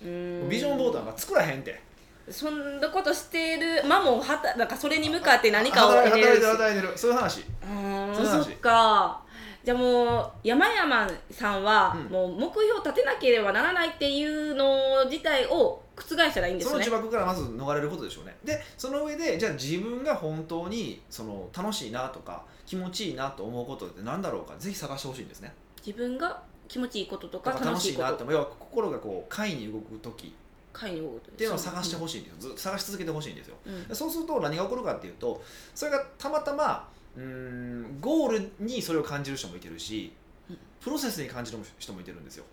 [0.00, 1.82] ビジョンボードなんか作らへんって
[2.30, 7.40] そんなことしてる間もはたなんかそれに向かって何かを働いてる働いてるそういう話。
[7.40, 9.22] うーんそっか。
[9.62, 12.12] じゃあもう山々さんはうん。
[12.12, 16.84] もう目標を立てなければならないっていうの自体を覆したらいいんですね。
[16.84, 18.36] その呪縛からまず逃れることでしょうね。
[18.42, 25.52] でその上でじゃあ自分が本当にその楽しいなとか気持ちいいなと思うことって何だろうかぜひ探してほしいんですね。
[25.84, 30.34] 自分が気持ちいいこととか楽しいなって要は心がこう快に動く時
[30.72, 33.56] 会に動くっていうのを探してほしいんですよ、ずっと探し続けてほしいんですよ。
[33.66, 33.88] うん。
[33.88, 35.42] でそうすると何が起こるかっていうと
[35.74, 40.12] それがたまたまうーんゴールにそれを感じる人もいてるし
[40.48, 40.58] うん。
[40.80, 42.44] プロセスに感じる人もいてるんですよ。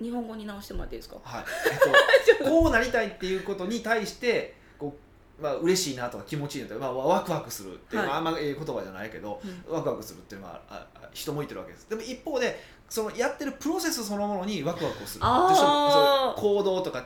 [0.00, 1.16] 日本語に直してもらっていいですか？
[1.22, 4.94] はい、 えっと、こうなりたいっていうことに対してこ
[5.38, 8.08] う、まあ嬉しいなとか気持ちいいなとか、まあ、ワクワクするっていう、はい。
[8.08, 11.88] まあ、あんまええ言葉じゃないけど、ワクワクするっていうのはああ人もいてるわけです。
[11.88, 15.24] でも一方でそのやってるプロセスそのものにワクワクをする。
[15.24, 17.04] 行動とか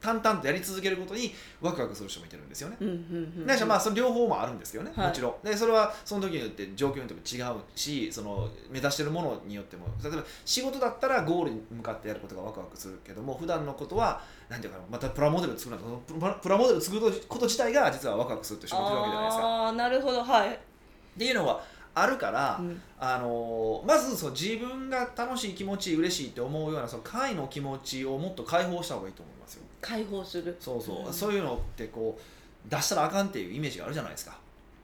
[0.00, 2.76] 淡々とやり続けることにワクワクする人もいてるんですよね。
[2.80, 5.08] うんうんうんまあその両方もあるんですけどね、はい。
[5.08, 5.46] もちろん。
[5.46, 15.80] でそれはその時によって状況によっても違うしその目指してるものによっても例えば仕事だったらゴールに向かってやることがワクワクするけども普段のことは何ていうかなまたプラモデル作る
[16.20, 19.44] なプラモデル作ること自体が実はワクワクするって人もいてるわけじゃないですか。
[19.44, 20.58] ああなるほどはい、っ
[21.18, 21.64] ていうのは
[21.98, 22.80] あるから、うん。
[23.00, 29.62] あのーまずそう自分が楽しい気持ちいい嬉しいって思うようなその快の気持ちをもっと解放した方がいいと思いますよ。
[29.80, 30.56] 解放する。
[30.60, 31.12] そうそう、うん。
[31.12, 34.36] そういうのってこう出したらあかんっていうイメージがあるじゃないですか。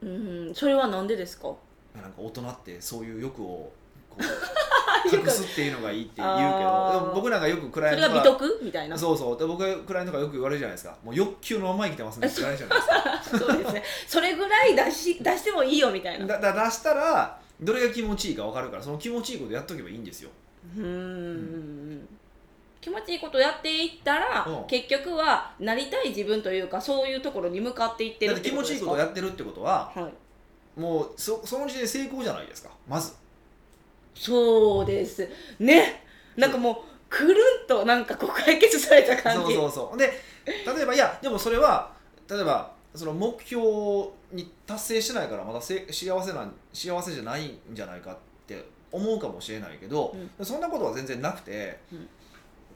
[0.03, 0.53] うん。
[0.55, 1.49] それはなんでですか？
[1.95, 3.71] なんか大人ってそういう欲を
[4.09, 4.23] こう
[5.11, 8.61] 隠すっていうのがいいって言うけど僕なんかよくクライそれアントがが美徳？
[8.65, 8.97] みたいな。
[8.97, 9.39] そそうそう。
[9.39, 10.97] で僕がクライアントがよく言われるじゃないですか。
[11.05, 13.53] もう欲求のまま生きてますねって言われるじゃないですか。
[13.55, 13.85] うですね。
[14.07, 16.27] それぐらい出し 出してもいいよみたいな。
[16.27, 20.31] だだ出したらどれが気持ちいいか分かるからその気持ちいいことやっとけばいいんですよ。
[20.77, 22.09] うーん。
[22.81, 24.67] 気持ちいいことやっていったら、うん。
[24.67, 30.81] 結局はなりたい自分というかそういうところに向かっていってるだっ気持ちいいことやってるってことははい。
[30.81, 32.71] もうそその時点で成功じゃないですか。
[32.89, 33.13] まず
[34.15, 35.29] そうです。
[35.59, 36.05] ね。
[36.37, 36.77] なんかもう
[37.09, 39.43] くるんとなんかこう解決された感じ。
[39.43, 39.99] そうそうそう。
[39.99, 40.13] で
[40.47, 41.93] 例えばいやでもそれは
[42.29, 43.63] 例えばその目標
[44.33, 52.09] に達成してないからまだせ幸せなん幸せじゃないんじゃないかって思うかもしれないけど、そんなことは全然なくて、うん。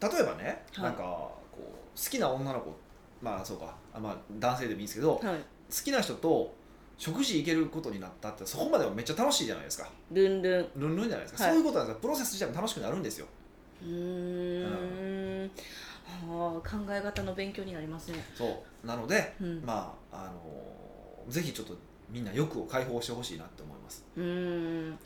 [0.01, 0.85] 例えばね、はい。
[0.85, 2.75] なんかこう好きな女の子
[3.21, 3.75] まあそうか。
[3.93, 5.39] あまあ男性でもいいですけど、好はい。
[5.71, 6.55] きな人と
[6.99, 9.91] 食事行けることになったってそこまではめっちゃ楽しいじゃないですか。
[10.11, 10.69] ルンルン。
[10.77, 11.53] ルンルンじゃないですか、はい。
[11.53, 12.01] そういうことなんですよ。
[12.01, 13.27] プロセス自体も楽しくなるんですよ。
[13.83, 15.51] うーん。
[16.29, 18.25] はあ考え方の勉強になりますね。
[18.35, 18.87] そう。
[18.87, 19.63] なので、うん。
[19.65, 21.77] まああのぜひちょっと
[22.09, 24.05] みんな欲を解放してほしいなって思います。
[24.17, 24.99] うーん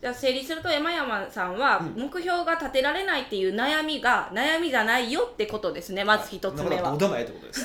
[0.00, 2.02] じゃあ整理すると山々さんはうん。
[2.02, 6.04] 目標が立てられないっていう悩みが悩みじゃないよってことですね。
[6.04, 6.90] まず一つ目は。
[6.90, 7.64] どうでもええってことです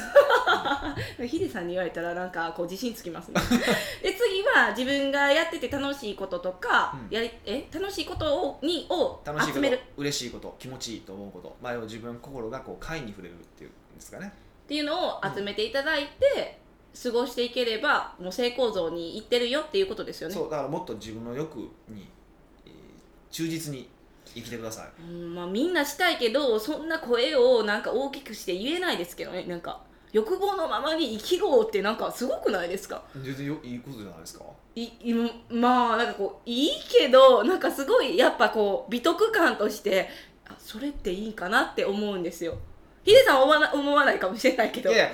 [1.27, 3.39] ヒデさんに言われたらなんかこう自信つきますね。
[4.01, 7.15] で次は自分がやってて楽しいこととか、うん。
[7.15, 9.75] やりえ楽しいことをにを楽しいこと集める。
[9.75, 11.55] っ嬉しいこと気持ちいいと思うこと。
[11.61, 14.33] 前を自分心がこう快に触れるっていうんですかね。
[14.67, 16.57] ていうのを集めていただいて、
[17.03, 20.35] 過ごしていければもう成功像にいってるよっていうことですよね。
[20.35, 22.22] そうだからもっと自分の欲に、えー
[23.33, 23.89] 忠実に
[24.35, 25.01] 生きてください。
[25.01, 29.43] うんまあ、みんなしたいけどそんな声をなんか大きくして言えないですけどね。
[29.43, 33.03] なんか欲望のままに生きろってなんかすごくないですか？
[33.15, 34.45] 全然よいいことじゃないですか。
[34.75, 35.13] いい
[35.49, 40.09] まあなんかこういいけどなんかすごいやっぱこう美徳感として
[40.47, 42.55] あそれっていいかなって思うんですよ。
[43.03, 44.91] ヒデさんは思わな思わないかもしれないけど。
[44.91, 45.09] いや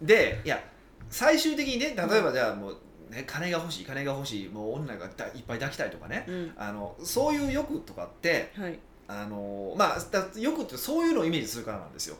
[0.00, 0.62] でいや
[1.10, 2.76] 最終的にね例えばじゃあもう、
[3.14, 6.24] ね、金が欲しい金が欲しいもう女がだいっぱい抱きたいとかね。
[6.28, 6.52] うん。
[6.56, 8.78] あのそういう欲とかってはい。
[9.06, 12.16] あのまあだ欲ってそういうのをイメージするからなんですよ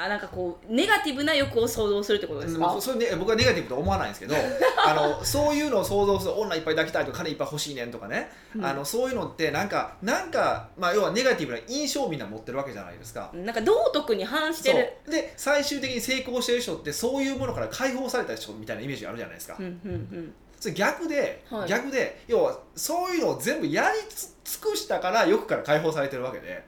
[0.00, 4.34] あなんかこうネガティブな欲を想像するってことですか、うんそれね、僕はネガティブとは思わないんですけど
[4.86, 8.64] あのそういうのを想像する女いっぱい抱きたいとか金いっぱい欲しいねんとかね、うん。
[8.64, 13.30] あのそういうのってなんかなんか、まあ、要はネガティブな印象をみんな持ってるわけじゃないですか。
[13.34, 15.10] なんか道徳に反してる。
[15.10, 19.56] で最終的に成功してる人ってそういうものから解放された人みたいなイメージがあるじゃないですか。
[19.58, 20.34] うんうんうん。
[20.60, 21.68] それ逆で、はい。
[21.68, 26.62] 逆で要はそういうのを全部やりつ尽くしたから欲から解放されてるわけで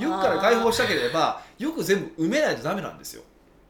[0.00, 3.22] 欲から解放したければ欲全部埋めないとダメなんですよ。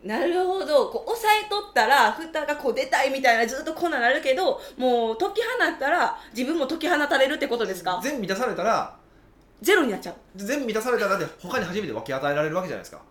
[0.05, 0.89] なるほど。
[0.89, 8.01] こう押さえとったら蓋がこう出たいみたいなずっとこんなんなるけどもう解き放ったら自分も解き放たれるってことですか？
[8.03, 8.97] 全部満たされたら
[9.61, 10.15] ゼロになっちゃう。
[10.37, 13.03] 全部満たされたらだって他に初めて分け与えられるわけじゃないですか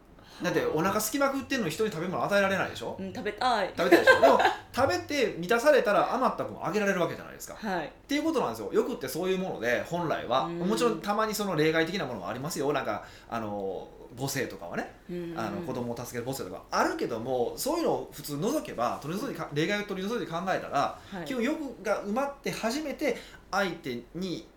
[0.44, 2.96] だってお腹空きまくってんのに人に食べ物与えられないでしょ？
[3.00, 3.74] うん食べたい。
[3.78, 4.22] 食べたいでしょ？
[4.22, 4.40] でも
[4.74, 7.56] 食べて満たされたら余った分あげられるわけじゃないですか。
[7.56, 7.86] はい。
[7.88, 8.70] っていうことなんですよ。
[8.72, 10.46] 欲ってそういうもので本来は。
[10.46, 10.60] うん。
[10.60, 12.72] もちろんたまにその例外的なものもありますよ。
[12.74, 13.88] なんかあの
[14.18, 14.92] 母性とかはね。
[15.10, 15.34] うん。
[15.38, 16.64] あの子供を助ける母性とか。
[16.72, 21.26] あるけどもそういうのを普通除けば取り除いてか例外を取り除いて考えたらはい。
[21.26, 23.18] 基本欲が埋まって初めて
[23.52, 24.48] 相手に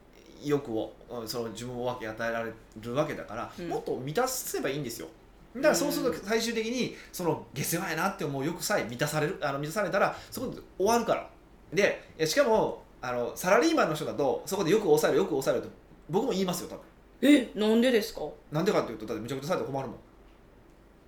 [0.45, 3.69] 欲をうんその自分を分け与えられるわけだから、うん。
[3.69, 5.09] もっと満たせばいいんですよ
[5.57, 11.29] だからそうすると最終的にその下世話やなって思う欲さえ満たされるあの満たされたらそこで終わるから。
[11.73, 15.71] でしかもあのサラリーマンの人だとそこでよく抑えるよく抑えると
[16.09, 16.83] 僕も言いますよ多分。
[17.23, 18.23] えなんでですか？
[18.51, 19.97] なんでかっていうとだってめちゃくちゃされて困るもん、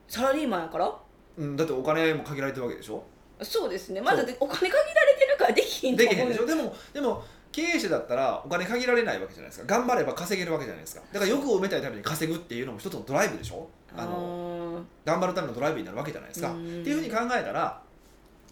[0.08, 0.94] サラリーマンやから？
[1.36, 3.02] うん、だってお金も限られてるわけでしょ。
[3.42, 4.00] そうですね。
[4.00, 6.46] まだお金限られてるからできひんとできへんでしょ。
[6.46, 9.66] でもでも経営者だったらお金限られないわけじゃないですか。
[9.66, 11.02] 頑張れば稼げるわけじゃないですか。
[11.12, 16.50] だから欲を埋めたいために稼ぐっていうのも一つのドライブでしょあの頑張るためのドライブになるわけじゃないですか。
[16.50, 16.80] うん。
[16.80, 17.80] っていうふうに考えたら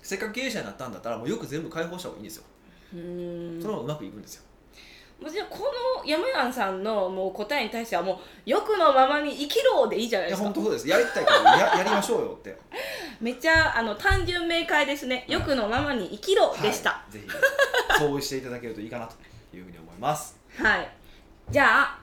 [0.02, 2.44] せっかく経営者になったんだったらもうよく全部解放した方がいいんですよ。
[2.92, 4.42] そのうまくいくんですよ。
[5.20, 5.58] もちろんこ
[6.00, 10.44] の山やさんのもう答えに対してはもう欲のままに生きろでいいじゃないですか。
[10.44, 10.88] 本当そうです。
[10.88, 12.58] やりたいからや やりましょうよって。
[13.20, 15.24] めっちゃあの単純明快ですね。
[15.28, 16.90] 欲のままに生きろでした。
[16.90, 17.12] はい。
[17.12, 17.28] ぜひ。
[17.98, 19.14] そうしていただけるといいかなと
[19.56, 20.36] いうふうに思います。
[20.56, 20.90] はい、
[21.50, 21.98] じゃあ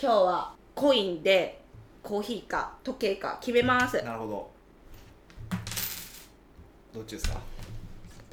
[0.00, 1.63] 今日はコインで
[2.04, 4.00] コーヒーか時計か決めます。
[4.04, 4.50] なるほど。
[6.94, 7.40] どっちですか？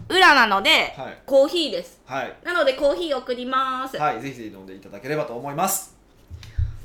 [0.09, 1.17] 裏なので、はい。
[1.25, 2.01] コーヒーです。
[2.05, 2.35] はい。
[2.43, 4.21] なのでコーヒー送ります、はい。
[4.21, 5.95] ぜひぜひ飲んでいただければと思います。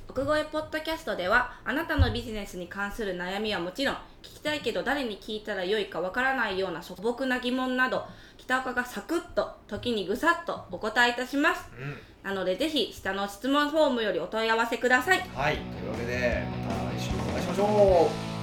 [0.08, 8.06] 奥越えポッドキャストではあなたのビジネスに関する悩みはもちろん聞きたいけど誰に聞いたらよいかわからないような素朴な疑問など
[8.38, 11.68] 北岡がサクッと時にぐさっとお答えいたします。
[11.78, 15.20] うんなのでぜひ下の質問フォームよりお問い合わせください。
[15.32, 15.58] はい。
[15.58, 18.35] というわけでまた来週お会いしましょう。